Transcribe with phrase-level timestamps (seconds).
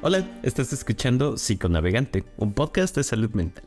[0.00, 3.64] Hola, estás escuchando Psiconavegante, un podcast de salud mental.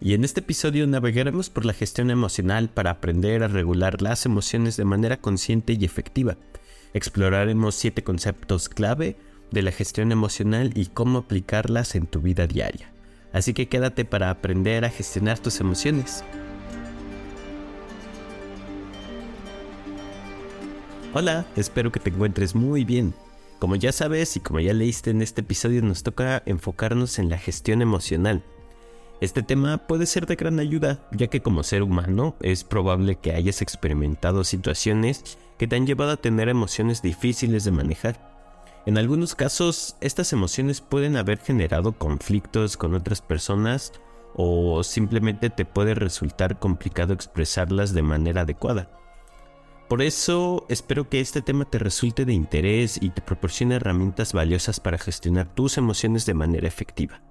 [0.00, 4.76] Y en este episodio navegaremos por la gestión emocional para aprender a regular las emociones
[4.76, 6.36] de manera consciente y efectiva.
[6.94, 9.18] Exploraremos siete conceptos clave
[9.52, 12.92] de la gestión emocional y cómo aplicarlas en tu vida diaria.
[13.32, 16.24] Así que quédate para aprender a gestionar tus emociones.
[21.14, 23.14] Hola, espero que te encuentres muy bien.
[23.58, 27.38] Como ya sabes y como ya leíste en este episodio, nos toca enfocarnos en la
[27.38, 28.44] gestión emocional.
[29.20, 33.32] Este tema puede ser de gran ayuda, ya que como ser humano es probable que
[33.32, 38.28] hayas experimentado situaciones que te han llevado a tener emociones difíciles de manejar.
[38.86, 43.92] En algunos casos, estas emociones pueden haber generado conflictos con otras personas
[44.34, 48.88] o simplemente te puede resultar complicado expresarlas de manera adecuada.
[49.88, 54.80] Por eso espero que este tema te resulte de interés y te proporcione herramientas valiosas
[54.80, 57.22] para gestionar tus emociones de manera efectiva.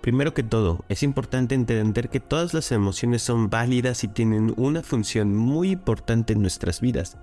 [0.00, 4.84] Primero que todo, es importante entender que todas las emociones son válidas y tienen una
[4.84, 7.18] función muy importante en nuestras vidas.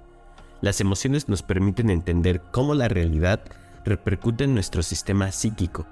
[0.60, 3.40] Las emociones nos permiten entender cómo la realidad
[3.86, 5.88] repercute en nuestro sistema psíquico.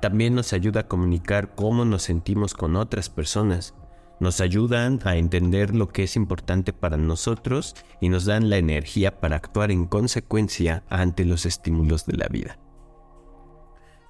[0.00, 3.74] También nos ayuda a comunicar cómo nos sentimos con otras personas
[4.22, 9.20] nos ayudan a entender lo que es importante para nosotros y nos dan la energía
[9.20, 12.56] para actuar en consecuencia ante los estímulos de la vida.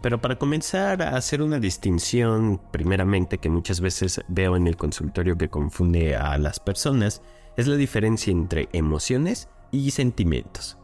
[0.02, 5.38] Pero para comenzar a hacer una distinción, primeramente que muchas veces veo en el consultorio
[5.38, 7.22] que confunde a las personas,
[7.56, 10.76] es la diferencia entre emociones y sentimientos.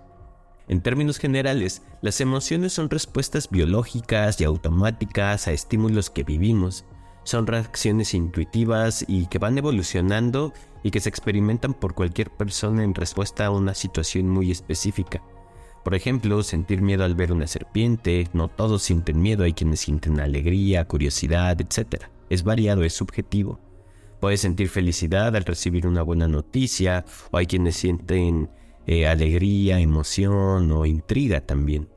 [0.68, 6.86] En términos generales, las emociones son respuestas biológicas y automáticas a estímulos que vivimos
[7.28, 12.94] son reacciones intuitivas y que van evolucionando y que se experimentan por cualquier persona en
[12.94, 15.22] respuesta a una situación muy específica.
[15.84, 20.20] Por ejemplo, sentir miedo al ver una serpiente, no todos sienten miedo, hay quienes sienten
[20.20, 22.04] alegría, curiosidad, etc.
[22.30, 23.60] Es variado, es subjetivo.
[24.20, 28.48] Puedes sentir felicidad al recibir una buena noticia, o hay quienes sienten
[28.86, 31.90] eh, alegría, emoción o intriga también.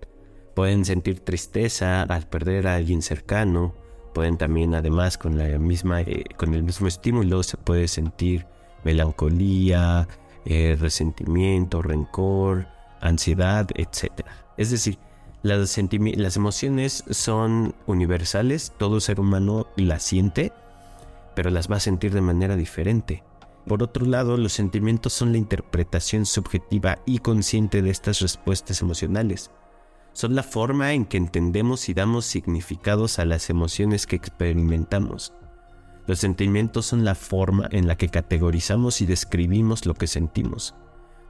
[0.56, 3.81] Pueden sentir tristeza al perder a alguien cercano,
[4.14, 8.46] Pueden también, además, con, la misma, eh, con el mismo estímulo, se puede sentir
[8.84, 10.08] melancolía,
[10.46, 12.68] eh, resentimiento, rencor,
[13.00, 14.26] ansiedad, etc.
[14.58, 14.98] Es decir,
[15.44, 15.78] las,
[16.18, 20.52] las emociones son universales, todo ser humano las siente,
[21.36, 23.24] pero las va a sentir de manera diferente.
[23.66, 29.52] Por otro lado, los sentimientos son la interpretación subjetiva y consciente de estas respuestas emocionales
[30.14, 35.34] son la forma en que entendemos y damos significados a las emociones que experimentamos.
[36.08, 40.76] Los sentimientos son la forma en la que categorizamos y describimos lo que sentimos.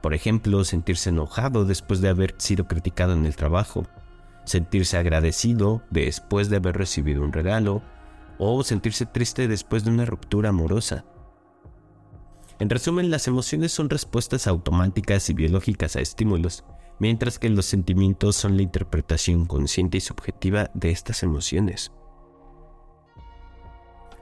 [0.00, 3.84] Por ejemplo, sentirse enojado después de haber sido criticado en el trabajo,
[4.44, 7.82] sentirse agradecido después de haber recibido un regalo,
[8.38, 11.04] o sentirse triste después de una ruptura amorosa.
[12.58, 16.64] En resumen, las emociones son respuestas automáticas y biológicas a estímulos,
[16.98, 21.92] mientras que los sentimientos son la interpretación consciente y subjetiva de estas emociones.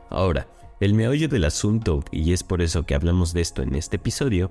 [0.08, 0.48] Ahora,
[0.80, 4.50] el meollo del asunto, y es por eso que hablamos de esto en este episodio,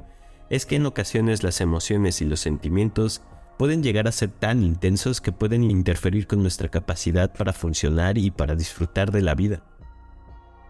[0.49, 3.21] es que en ocasiones las emociones y los sentimientos
[3.57, 8.31] pueden llegar a ser tan intensos que pueden interferir con nuestra capacidad para funcionar y
[8.31, 9.63] para disfrutar de la vida.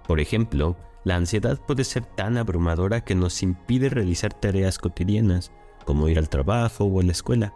[0.07, 5.51] Por ejemplo, la ansiedad puede ser tan abrumadora que nos impide realizar tareas cotidianas
[5.89, 7.51] como ir al trabajo o a la escuela.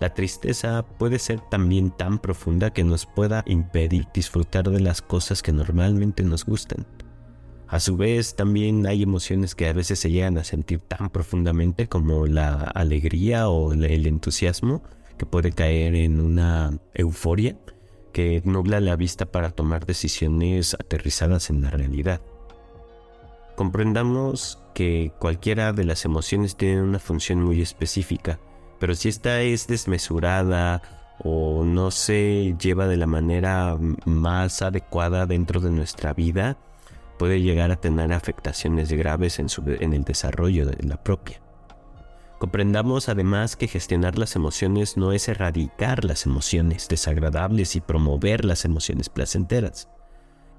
[0.00, 5.44] La tristeza puede ser también tan profunda que nos pueda impedir disfrutar de las cosas
[5.44, 6.88] que normalmente nos gustan.
[7.68, 11.88] A su vez, también hay emociones que a veces se llegan a sentir tan profundamente
[11.88, 14.82] como la alegría o el entusiasmo,
[15.16, 17.56] que puede caer en una euforia
[18.12, 22.20] que nubla la vista para tomar decisiones aterrizadas en la realidad.
[23.62, 28.40] Comprendamos que cualquiera de las emociones tiene una función muy específica,
[28.80, 30.82] pero si esta es desmesurada
[31.22, 36.58] o no se lleva de la manera más adecuada dentro de nuestra vida,
[37.20, 39.46] puede llegar a tener afectaciones graves en,
[39.94, 41.40] el desarrollo de la propia.
[42.40, 48.64] Comprendamos además que gestionar las emociones no es erradicar las emociones desagradables y promover las
[48.64, 49.88] emociones placenteras.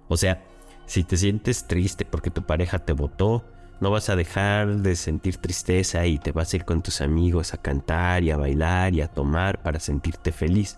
[0.08, 0.46] O sea,
[0.86, 3.46] si te sientes triste porque tu pareja te votó,
[3.80, 7.54] no vas a dejar de sentir tristeza y te vas a ir con tus amigos
[7.54, 10.78] a cantar y a bailar y a tomar para sentirte feliz.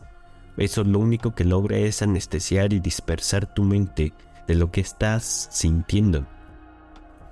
[0.57, 4.13] Eso lo único que logra es anestesiar y dispersar tu mente
[4.47, 6.25] de lo que estás sintiendo.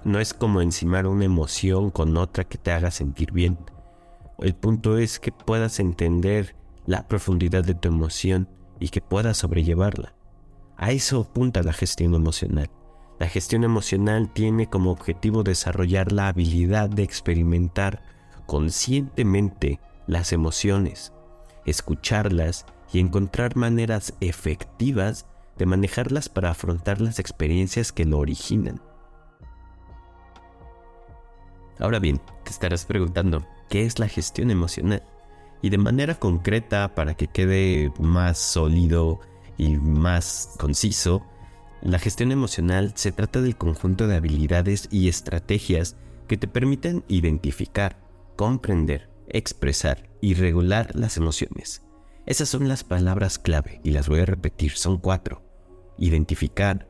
[0.04, 3.58] No es como encimar una emoción con otra que te haga sentir bien.
[4.40, 6.56] El punto es que puedas entender
[6.86, 8.50] la profundidad de tu emoción
[8.80, 10.14] y que puedas sobrellevarla.
[10.84, 12.70] A eso apunta la gestión emocional.
[13.18, 18.04] La gestión emocional tiene como objetivo desarrollar la habilidad de experimentar
[18.48, 21.14] conscientemente las emociones,
[21.66, 25.26] escucharlas y encontrar maneras efectivas
[25.58, 28.82] de manejarlas para afrontar las experiencias que lo originan.
[31.80, 35.02] Ahora bien, te estarás preguntando, ¿qué es la gestión emocional?
[35.62, 39.22] Y de manera concreta, para que quede más sólido
[39.58, 41.26] y más conciso,
[41.82, 45.98] la gestión emocional se trata del conjunto de habilidades y estrategias
[46.28, 48.00] que te permiten identificar,
[48.36, 51.84] comprender, expresar y regular las emociones.
[52.26, 55.44] Esas son las palabras clave y las voy a repetir, son cuatro.
[55.98, 56.88] Identificar,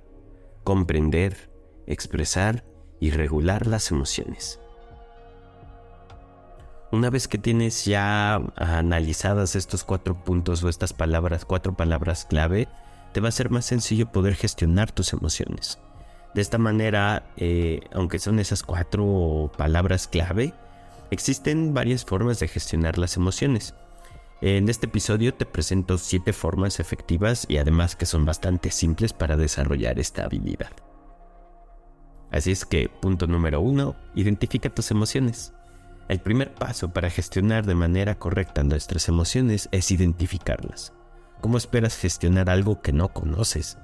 [0.64, 1.50] comprender,
[1.88, 2.64] expresar
[3.00, 4.60] y regular las emociones.
[6.94, 12.68] Una vez que tienes ya analizadas estos cuatro puntos o estas palabras, cuatro palabras clave,
[13.14, 15.80] te va a ser más sencillo poder gestionar tus emociones.
[16.36, 20.54] De esta manera, eh, aunque son esas cuatro palabras clave,
[21.10, 23.74] existen varias formas de gestionar las emociones.
[24.42, 29.36] En este episodio te presento siete formas efectivas y además que son bastante simples para
[29.36, 30.74] desarrollar esta habilidad.
[32.30, 35.54] Así es que, punto número uno, identifica tus emociones.
[36.10, 40.94] El primer paso para gestionar de manera correcta nuestras emociones es identificarlas.
[41.42, 43.78] ¿Cómo esperas gestionar algo que no conoces?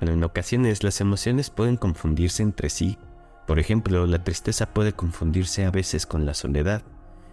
[0.00, 2.98] en ocasiones las emociones pueden confundirse entre sí.
[3.46, 6.82] Por ejemplo, la tristeza puede confundirse a veces con la soledad.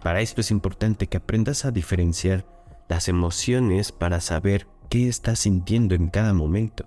[0.02, 2.46] Para esto es importante que aprendas a diferenciar
[2.88, 6.86] las emociones para saber qué estás sintiendo en cada momento.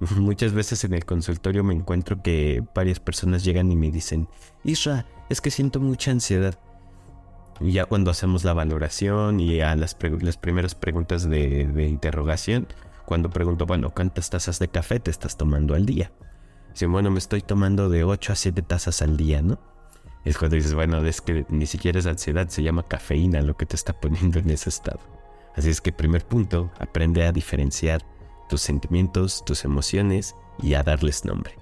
[0.16, 4.28] Muchas veces en el consultorio me encuentro que varias personas llegan y me dicen,
[4.64, 6.58] Isra, es que siento mucha ansiedad.
[7.60, 12.66] Y ya cuando hacemos la valoración y a las, primeras preguntas de, interrogación,
[13.04, 16.10] cuando pregunto, bueno, ¿cuántas tazas de café te estás tomando al día?
[16.72, 19.60] Dicen, bueno, me estoy tomando de 8 a 7 tazas al día, ¿no?
[20.24, 23.66] Es cuando dices, bueno, es que ni siquiera es ansiedad, se llama cafeína lo que
[23.66, 25.00] te está poniendo en ese estado.
[25.54, 28.02] Así es que primer punto, aprende a diferenciar
[28.50, 31.54] tus sentimientos, tus emociones y a darles nombre.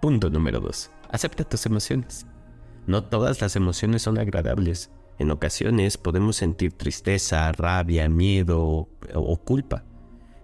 [0.00, 0.90] Punto número 2.
[1.10, 2.26] Acepta tus emociones.
[2.86, 4.90] No todas las emociones son agradables.
[5.18, 9.84] En ocasiones podemos sentir tristeza, rabia, miedo o culpa.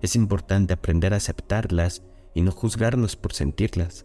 [0.03, 2.03] Es importante aprender a aceptarlas
[2.35, 4.05] y no juzgarnos por sentirlas.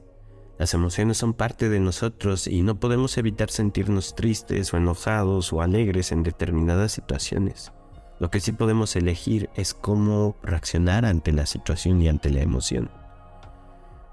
[0.59, 5.61] Las emociones son parte de nosotros y no podemos evitar sentirnos tristes o enojados o
[5.61, 7.73] alegres en determinadas situaciones.
[8.21, 12.91] Lo que sí podemos elegir es cómo reaccionar ante la situación y ante la emoción.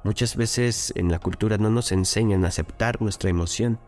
[0.03, 3.79] Muchas veces en la cultura no nos enseñan a aceptar nuestra emoción,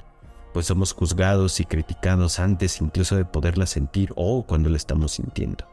[0.53, 5.65] pues somos juzgados y criticados antes incluso de poderla sentir o cuando la estamos sintiendo.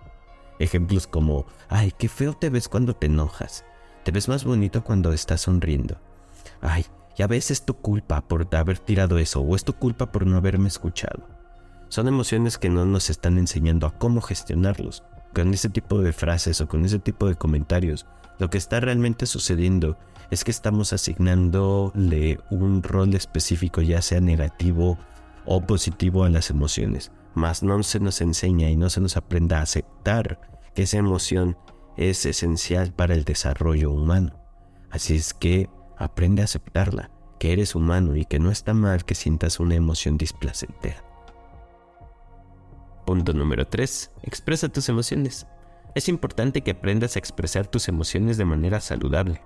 [0.60, 3.66] Ejemplos como, ay, qué feo te ves cuando te enojas,
[4.06, 6.00] te ves más bonito cuando estás sonriendo.
[6.62, 6.86] Ay,
[7.18, 10.38] ya ves es tu culpa por haber tirado eso o es tu culpa por no
[10.38, 11.37] haberme escuchado.
[11.90, 15.04] Son emociones que no nos están enseñando a cómo gestionarlos.
[15.34, 18.06] Con ese tipo de frases o con ese tipo de comentarios,
[18.40, 19.98] lo que está realmente sucediendo
[20.30, 24.98] es que estamos asignándole un rol específico, ya sea negativo
[25.46, 29.60] o positivo a las emociones, mas no se nos enseña y no se nos aprenda
[29.60, 30.40] a aceptar
[30.76, 31.58] que esa emoción
[31.96, 34.40] es esencial para el desarrollo humano.
[34.92, 39.16] Así es que aprende a aceptarla, que eres humano y que no está mal que
[39.16, 41.07] sientas una emoción displacentera.
[43.08, 44.12] Punto número 3.
[44.24, 45.48] Expresa tus emociones.
[45.96, 49.42] Es importante que aprendas a expresar tus emociones de manera saludable.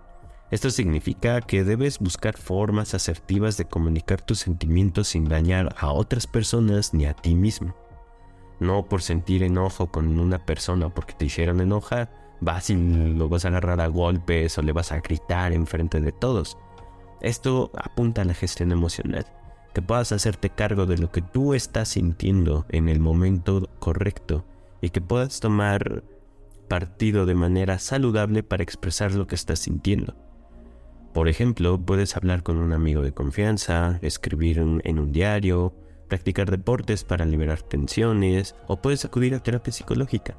[0.50, 6.26] Esto significa que debes buscar formas asertivas de comunicar tus sentimientos sin dañar a otras
[6.26, 7.76] personas ni a ti mismo.
[8.60, 12.10] No por sentir enojo con una persona porque te hicieron enojar,
[12.42, 16.12] vas y lo vas a agarrar a golpes o le vas a gritar enfrente de
[16.12, 16.58] todos.
[17.22, 19.28] Esto apunta a la gestión emocional,
[19.74, 24.46] que puedas hacerte cargo de lo que tú estás sintiendo en el momento correcto
[24.82, 26.04] y que puedas tomar
[26.68, 30.16] partido de manera saludable para expresar lo que estás sintiendo.
[31.14, 35.74] Por ejemplo, puedes hablar con un amigo de confianza, escribir en un diario,
[36.08, 40.38] practicar deportes para liberar tensiones o puedes acudir a terapia psicológica.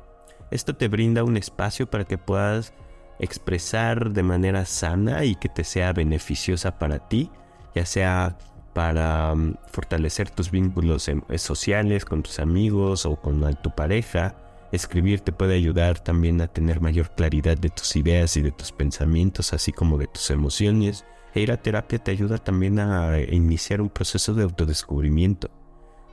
[0.51, 2.75] Esto te brinda un espacio para que puedas
[3.19, 7.31] expresar de manera sana y que te sea beneficiosa para ti,
[7.75, 8.37] ya sea
[8.73, 14.37] para mm, fortalecer tus vínculos em, sociales con tus amigos o con tu pareja,
[14.73, 18.73] Escribir te puede ayudar también a tener mayor claridad de tus ideas y de tus
[18.73, 21.05] pensamientos, así como de tus emociones.
[21.35, 25.51] E ir a terapia te ayuda también a iniciar un proceso de autodescubrimiento.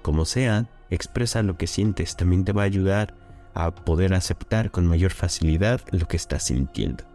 [0.02, 3.16] Como sea, expresa lo que sientes, también te va a ayudar
[3.54, 7.06] a poder aceptar con mayor facilidad lo que estás sintiendo.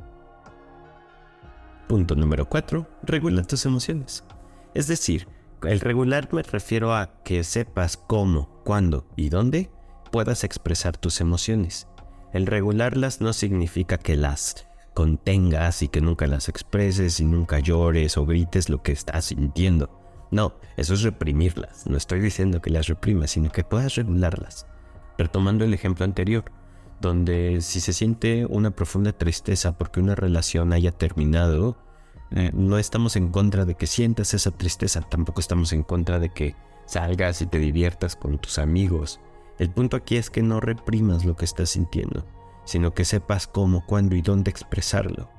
[1.89, 2.87] Punto número 4.
[3.03, 4.25] Regula tus emociones.
[4.73, 5.29] Es decir,
[5.67, 9.71] el regular me refiero a que sepas cómo, cuándo y dónde
[10.11, 11.89] puedas expresar tus emociones.
[12.33, 18.17] El regularlas no significa que las contengas y que nunca las expreses y nunca llores
[18.17, 19.91] o grites lo que estás sintiendo.
[20.31, 21.87] No, eso es reprimirlas.
[21.87, 24.67] No estoy diciendo que las reprimas, sino que puedas regularlas.
[25.19, 26.45] Retomando el ejemplo anterior,
[27.01, 31.77] donde si se siente una profunda tristeza porque una relación haya terminado,
[32.37, 36.31] eh, no estamos en contra de que sientas esa tristeza, tampoco estamos en contra de
[36.31, 39.21] que salgas y te diviertas con tus amigos.
[39.61, 42.27] El punto aquí es que no reprimas lo que estás sintiendo,
[42.65, 45.31] sino que sepas cómo, cuándo y dónde expresarlo.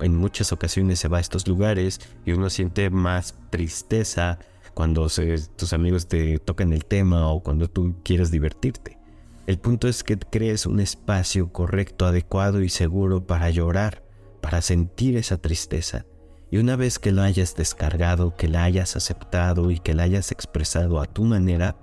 [0.00, 4.38] En muchas ocasiones se va a estos lugares y uno siente más tristeza
[4.72, 5.08] cuando
[5.56, 8.98] tus amigos te tocan el tema o cuando tú quieres divertirte.
[9.46, 14.02] El punto es que crees un espacio correcto, adecuado y seguro para llorar,
[14.40, 16.06] para sentir esa tristeza.
[16.54, 20.30] Y una vez que lo hayas descargado, que la hayas aceptado y que la hayas
[20.30, 21.74] expresado a tu manera,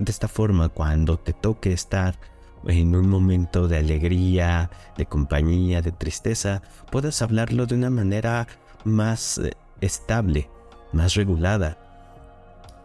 [0.00, 2.18] de esta forma cuando te toque estar
[2.66, 8.48] en un momento de alegría, de compañía, de tristeza, puedas hablarlo de una manera
[8.82, 10.50] más eh, estable,
[10.92, 11.78] más regulada.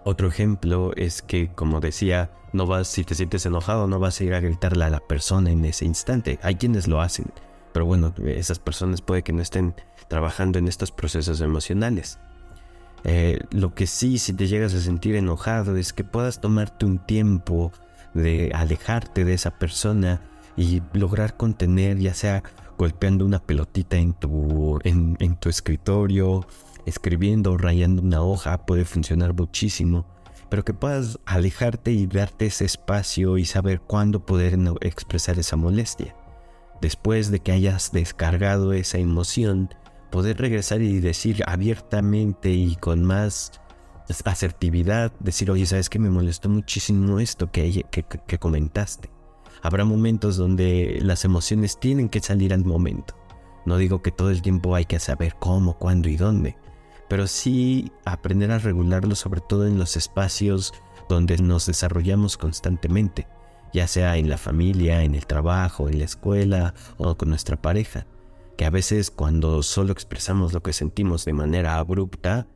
[0.03, 4.23] Otro ejemplo es que, como decía, no vas, si te sientes enojado, no vas a
[4.23, 6.37] ir a gritarle a la persona en ese instante.
[6.43, 7.25] Hay quienes lo hacen,
[7.73, 9.73] pero bueno, esas personas puede que no estén
[10.07, 12.19] trabajando en estos procesos emocionales.
[13.03, 16.99] Eh, lo que sí, si te llegas a sentir enojado, es que puedas tomarte un
[16.99, 17.71] tiempo
[18.13, 20.21] de alejarte de esa persona
[20.55, 22.43] y lograr contener, ya sea
[22.77, 26.45] golpeando una pelotita en tu, en, tu escritorio,
[26.85, 30.05] escribiendo o rayando una hoja, puede funcionar muchísimo,
[30.49, 36.15] pero que puedas alejarte y darte ese espacio y saber cuándo poder expresar esa molestia.
[36.83, 39.73] Después de que hayas descargado esa emoción,
[40.11, 43.53] poder regresar y decir abiertamente y con más
[44.25, 49.09] asertividad, decir, oye, ¿sabes que me molestó muchísimo esto que, que, comentaste?
[49.61, 53.15] Habrá momentos donde las emociones tienen que salir al momento.
[53.65, 56.57] No digo que todo el tiempo hay que saber cómo, cuándo y dónde,
[57.07, 60.73] pero sí aprender a regularlo sobre todo en los espacios
[61.07, 63.25] donde nos desarrollamos constantemente,
[63.73, 68.05] ya sea en la familia, en el trabajo, en la escuela o con nuestra pareja
[68.57, 72.47] que a veces cuando solo expresamos lo que sentimos de manera abrupta,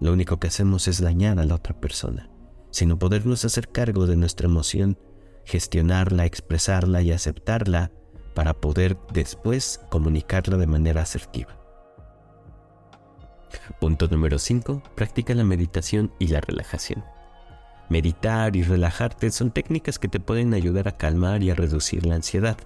[0.00, 2.30] lo único que hacemos es dañar a la otra persona,
[2.70, 4.98] sino podernos hacer cargo de nuestra emoción,
[5.44, 7.92] gestionarla, expresarla y aceptarla
[8.34, 11.58] para poder después comunicarla de manera asertiva.
[13.80, 14.82] Punto número 5.
[14.94, 17.04] Practica la meditación y la relajación.
[17.92, 22.14] Meditar y relajarte son técnicas que te pueden ayudar a calmar y a reducir la
[22.14, 22.56] ansiedad.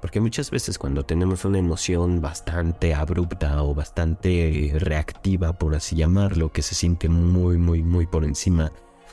[0.00, 6.52] Porque muchas veces cuando tenemos una emoción bastante abrupta o bastante reactiva, por así llamarlo,
[6.52, 8.70] que se siente muy, muy, muy por encima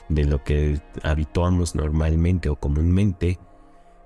[0.08, 3.40] de lo que habituamos normalmente o comúnmente,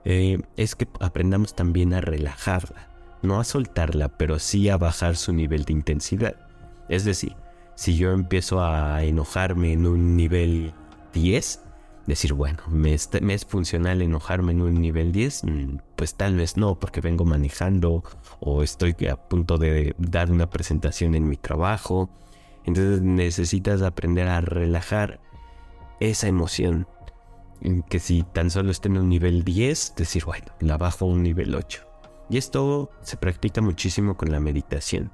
[0.07, 2.89] eh, es que aprendamos también a relajarla.
[3.21, 6.37] No a soltarla, pero sí a bajar su nivel de intensidad.
[6.89, 7.37] Es decir,
[7.75, 10.73] si yo empiezo a enojarme en un nivel
[11.13, 11.61] 10,
[12.07, 13.09] decir, bueno, ¿me es,
[13.47, 15.45] funcional enojarme en un nivel 10?
[15.45, 18.03] Mm, pues tal vez no, porque vengo manejando
[18.41, 22.11] o estoy a punto de dar una presentación en mi trabajo.
[22.65, 25.21] Entonces necesitas aprender a relajar
[26.01, 26.87] esa emoción.
[27.91, 31.23] Que si tan solo esté en un nivel 10, decir, bueno, la bajo a un
[31.23, 31.87] nivel 8.
[32.31, 35.11] Y esto se practica muchísimo con la meditación.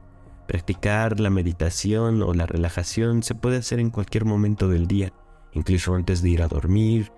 [0.46, 5.12] Practicar la meditación o la relajación se puede hacer en cualquier momento del día
[5.56, 7.10] incluso antes de ir a dormir,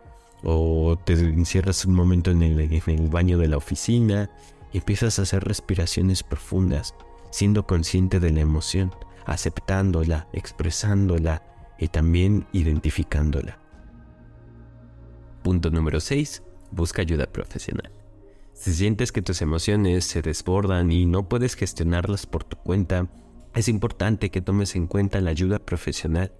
[0.45, 4.30] o te encierras un momento en el, baño de la oficina
[4.73, 6.95] y empiezas a hacer respiraciones profundas,
[7.30, 8.95] siendo consciente de la emoción,
[9.26, 11.42] aceptándola, expresándola
[11.80, 13.59] y también identificándola.
[15.42, 16.42] Punto número 6.
[16.71, 17.90] Busca ayuda profesional.
[18.52, 23.09] Si sientes que tus emociones se desbordan y no puedes gestionarlas por tu cuenta,
[23.54, 26.33] es importante que tomes en cuenta la ayuda profesional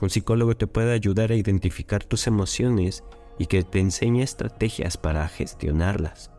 [0.00, 3.04] un psicólogo te puede ayudar a identificar tus emociones
[3.38, 6.30] y que te enseñe estrategias para gestionarlas.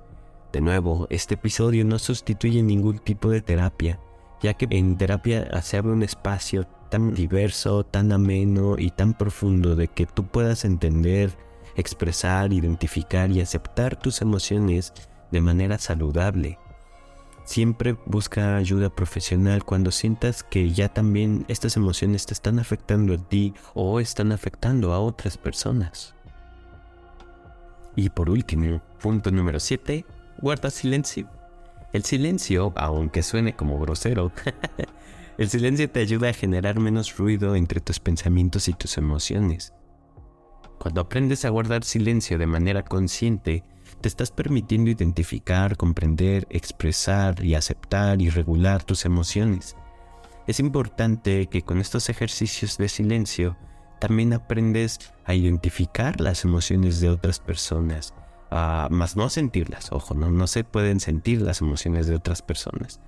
[0.51, 3.99] De nuevo, este episodio no sustituye ningún tipo de terapia,
[4.41, 9.75] ya que en terapia se abre un espacio tan diverso, tan ameno y tan profundo
[9.75, 11.31] de que tú puedas entender,
[11.75, 14.93] expresar, identificar y aceptar tus emociones
[15.31, 16.57] de manera saludable
[17.47, 23.17] Siempre busca ayuda profesional cuando sientas que ya también estas emociones te están afectando a
[23.17, 26.13] ti o están afectando a otras personas.
[27.95, 30.05] Y por último, Punto número 7.
[30.41, 31.29] Guarda silencio.
[31.93, 34.33] El silencio, aunque suene como grosero,
[35.37, 39.73] el silencio te ayuda a generar menos ruido entre tus pensamientos y tus emociones.
[40.79, 43.63] Cuando aprendes a guardar silencio de manera consciente,
[44.01, 49.75] te estás permitiendo identificar, comprender, expresar y aceptar y regular tus emociones.
[50.47, 53.57] Es importante que con estos ejercicios de silencio
[53.99, 58.13] también aprendes a identificar las emociones de otras personas,
[58.49, 63.01] más no sentirlas, ojo, no, no se pueden sentir las emociones de otras personas.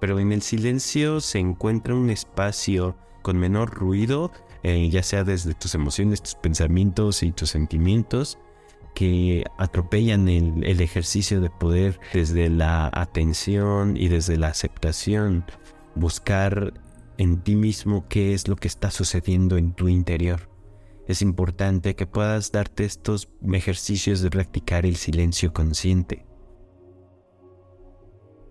[0.00, 4.30] Pero en el silencio se encuentra un espacio con menor ruido,
[4.62, 8.38] eh, ya sea desde tus emociones, tus pensamientos y tus sentimientos,
[8.96, 15.44] que atropellan el, ejercicio de poder desde la atención y desde la aceptación,
[15.94, 16.72] buscar
[17.18, 20.48] en ti mismo qué es lo que está sucediendo en tu interior.
[21.06, 26.24] Es importante que puedas darte estos ejercicios de practicar el silencio consciente.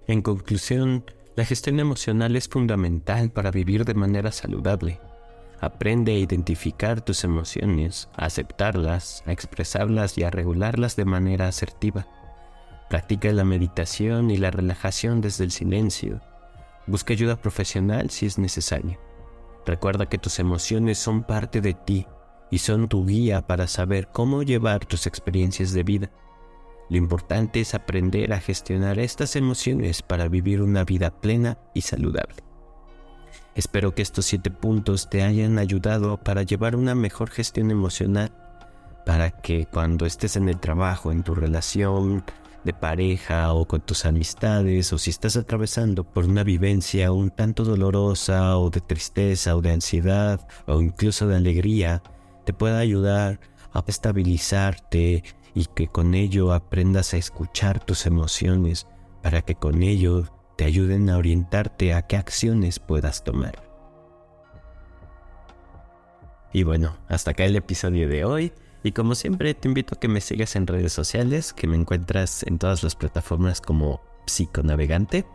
[0.06, 5.00] En conclusión, la gestión emocional es fundamental para vivir de manera saludable.
[5.62, 12.08] Aprende a identificar tus emociones, a aceptarlas, a expresarlas y a regularlas de manera asertiva.
[12.90, 16.22] Practica la meditación y la relajación desde el silencio
[16.88, 19.00] Busca ayuda profesional si es necesario.
[19.66, 22.06] Recuerda que tus emociones son parte de ti
[22.52, 26.12] y son tu guía para saber cómo llevar tus experiencias de vida.
[26.90, 32.45] Lo importante es aprender a gestionar estas emociones para vivir una vida plena y saludable.
[33.56, 38.32] Espero que estos siete puntos te hayan ayudado para llevar una mejor gestión emocional,
[39.06, 42.24] para que cuando estés en el trabajo, en tu relación,
[42.66, 47.64] de pareja o con tus amistades o si estás atravesando por una vivencia un tanto
[47.64, 52.02] dolorosa o de tristeza o de ansiedad o incluso de alegría,
[52.44, 53.40] te pueda ayudar
[53.72, 58.88] a estabilizarte y que con ello aprendas a escuchar tus emociones
[59.22, 63.64] para que con ello te ayuden a orientarte a qué acciones puedas tomar.
[66.54, 68.54] Y bueno, hasta acá el episodio de hoy.
[68.82, 72.44] Y como siempre, te invito a que me sigas en redes sociales, que me encuentras
[72.44, 75.26] en todas las plataformas como Psiconavegante.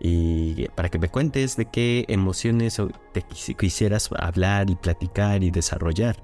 [0.00, 2.80] Y para que me cuentes de qué emociones
[3.12, 3.22] te
[3.54, 6.22] quisieras hablar y platicar y desarrollar.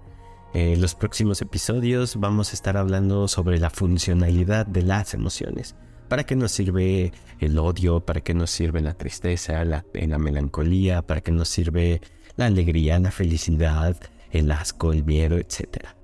[0.54, 5.74] En los próximos episodios vamos a estar hablando sobre la funcionalidad de las emociones.
[6.12, 8.00] ¿Para qué nos sirve el odio?
[8.04, 11.00] ¿Para qué nos sirve la tristeza, la, la melancolía?
[11.00, 12.02] ¿Para qué nos sirve
[12.36, 13.96] la alegría, la felicidad,
[14.30, 15.96] el asco, el miedo, etcétera?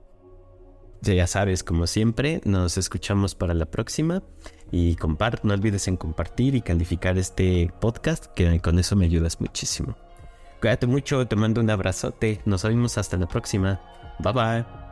[1.02, 4.22] Ya sabes, como siempre, nos escuchamos para la próxima
[4.72, 9.42] y comparte, no olvides en compartir y calificar este podcast, que con eso me ayudas
[9.42, 9.94] muchísimo.
[10.62, 13.78] Cuídate mucho, te mando un abrazote, nos vemos hasta la próxima.
[14.20, 14.87] Bye bye.